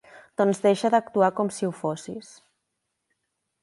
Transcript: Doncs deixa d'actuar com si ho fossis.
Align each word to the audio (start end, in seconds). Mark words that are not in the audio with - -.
Doncs 0.41 0.61
deixa 0.63 0.91
d'actuar 0.95 1.31
com 1.41 1.53
si 1.59 1.69
ho 1.69 1.71
fossis. 1.85 2.35